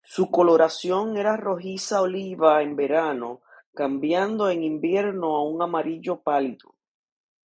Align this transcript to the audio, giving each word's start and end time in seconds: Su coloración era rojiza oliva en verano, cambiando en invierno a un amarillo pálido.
Su 0.03 0.31
coloración 0.31 1.15
era 1.15 1.37
rojiza 1.37 2.01
oliva 2.01 2.63
en 2.63 2.75
verano, 2.75 3.41
cambiando 3.75 4.49
en 4.49 4.63
invierno 4.63 5.35
a 5.35 5.43
un 5.47 5.61
amarillo 5.61 6.23
pálido. 6.23 6.73